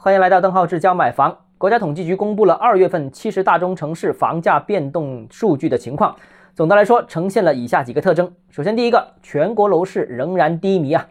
[0.00, 1.36] 欢迎来到邓浩志教买房。
[1.58, 6.14] 国家统计局公布了二月份七十大中城市房价变动数据的情况。
[6.54, 8.32] 总的来说，呈现了以下几个特征。
[8.48, 11.04] 首先，第一个，全国楼市仍然低迷啊。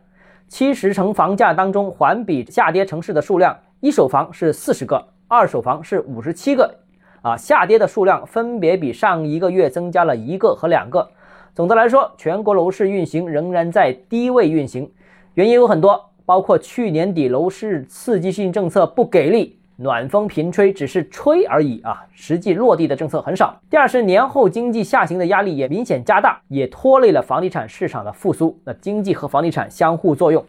[0.48, 6.74] 七十城房价当中，环比下跌城市的数量，一手房是四十个，二手房是五十七个，
[7.22, 11.10] 啊，下跌的数量分别比上一个月增加了一个和两个。
[11.54, 14.90] 总的来说，全国楼市运行仍然在低位运行，
[15.34, 23.58] 原因有很多，包括去年底楼市刺激性政策不给力，暖风频吹，只是吹而已啊，实际落地的政策很少。
[23.70, 28.60] 第二是年后经济下行的压力也明显加大，也拖累了房地产市场的复苏。
[28.66, 30.44] 那经济和房地产相互作用。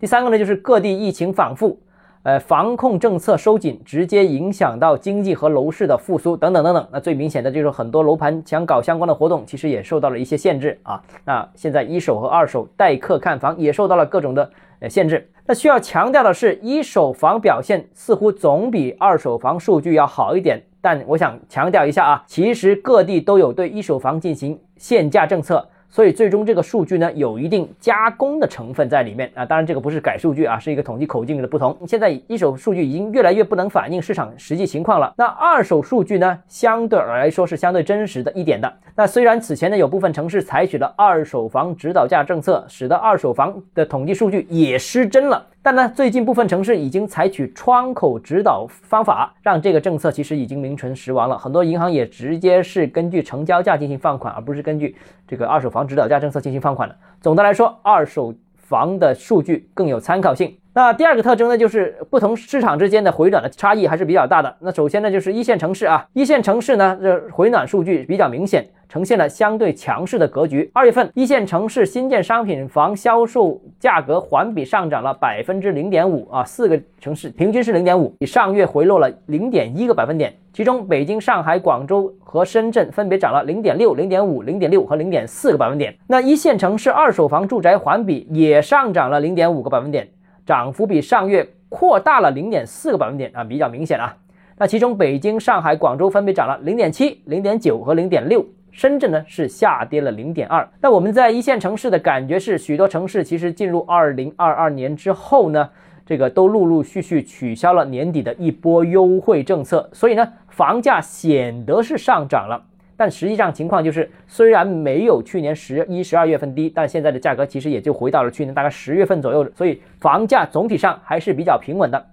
[0.00, 1.78] 第三个呢，就是各地疫情反复。
[2.24, 6.88] 呃，防控政策收紧，直接影响到经济和楼市的复苏等等等等。
[6.90, 11.02] 那最明显的就是很多楼盘想搞相关的活动，其实也受到了一些限制啊。
[11.26, 15.30] 那现在一手和二手待客看房也受到了各种的呃限制。
[15.44, 20.62] 那需要强调的是，一手房表现似乎总比二手房数据要好一点。
[20.80, 25.68] 但我想强调一下啊，其实各地都有对一手房进行限价政策。
[25.94, 29.46] 所以最终这个数据呢，有一定加工的成分在里面啊。
[29.46, 31.78] 当然这个不是改数据啊，是一个统计口径的不同。
[31.86, 35.14] 现在一手数据已经越来越不能反映市场实际情况了。
[35.16, 38.72] 那二手数据呢，相对来说是相对真实的一点的。
[38.96, 45.46] 那虽然此前呢有部分城市采取了二手房指导价政策，使得二手房的统计数据也失真了。
[45.64, 51.38] 但呢，最近部分城市已经采取窗口指导方法，让这个政策其实已经名存实亡了。
[51.38, 54.94] 很多银行也直接是根据成交价进行放款，而不是根据
[55.26, 56.94] 这个二手房指导价政策进行放款的。
[57.22, 60.54] 总的来说，二手房的数据更有参考性。
[60.76, 64.52] 那第二个特征呢，就是不同市场之间的回暖的差异还是比较大的。
[64.58, 70.68] 那首先呢，就是一线城市啊，一线城市呢，这回暖数据比较明显，呈现了相对强势的格局。
[70.74, 80.34] 二月份一线城市新建商品房销售价格环比上涨了百分之零点五啊，四个城市平均是零点五，比上月回落了零点一个百分点。
[80.52, 85.96] 其中北京、上海、广州和深圳分别涨了零点六、零点五、零点六和零点四个百分点。
[86.08, 90.08] 那一线城市二手房住宅环比也上涨了零点五个百分点。
[90.46, 94.16] 涨幅比上月扩大了零点四个百分点啊，比较明显啊。
[94.56, 100.68] 那其中北京、上海、广州分别涨了零点七、零点九和零点六，深圳呢是下跌了零点二。
[100.80, 105.70] 那我们在一线城市的感觉是，许多城市其实进入二零二二年之后呢，
[106.06, 112.62] 这个都陆陆续续取消了年底的一波优惠政策，所以呢，房价显得是上涨了。
[112.96, 122.06] 但实际上情况就是，虽然没有去年十一、十二月份低，但现在的价格其实也就回到了去年大概十月份左右，所以房价总体上还是比较平稳的，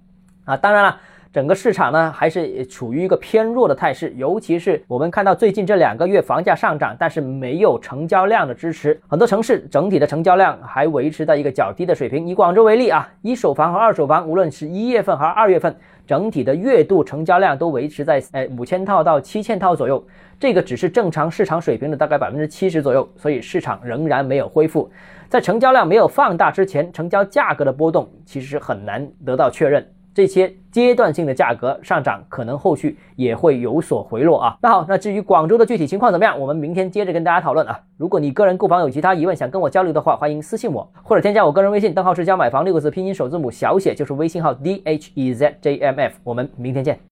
[0.45, 0.99] 啊，当然了。
[1.33, 12.27] 整个市场呢还是处于一个偏弱的态势，尤其是我们看到最近这两个月房价上涨，但是没有成交量的支持，很多城市整体的成交量还维持在一个较低的水平。
[12.27, 15.73] 以广州为例啊，一手房和二手房，无论是一月份还是二月份，
[16.05, 20.05] 整体的月度成交量都维持在呃五千套到七千套左右，
[20.37, 24.91] 这个只是正常市场水平的大概百分之七十左右，所以市场仍然没有恢复。
[25.29, 29.87] 在成交量没有放大之前，成交价格的波动其实很难得到确认。
[30.13, 34.57] 这些阶段性的价格上涨，可能后续也会有所回落啊。
[34.61, 37.79] 那好，那至于广州的具体情况怎么样，我们明天接着跟大家讨论啊。
[37.97, 46.15] 如果你个人购房有其他疑问，想跟我交流的话，欢迎私信我，或者添加我个人微信，账号是教买房六个字拼音首字母小写就是微信号 d h e z j m f。
[46.23, 46.99] 我们明天见。